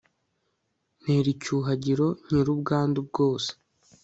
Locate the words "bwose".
3.09-3.51